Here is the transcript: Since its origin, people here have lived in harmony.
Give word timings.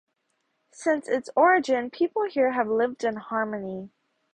Since 0.71 1.07
its 1.07 1.29
origin, 1.35 1.91
people 1.91 2.23
here 2.23 2.53
have 2.53 2.67
lived 2.67 3.03
in 3.03 3.17
harmony. 3.17 3.91